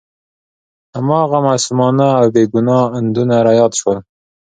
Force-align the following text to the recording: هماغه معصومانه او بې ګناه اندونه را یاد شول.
هماغه 0.97 1.37
معصومانه 1.47 2.07
او 2.19 2.25
بې 2.33 2.43
ګناه 2.53 2.83
اندونه 2.99 3.35
را 3.45 3.53
یاد 3.59 3.71
شول. 3.79 3.97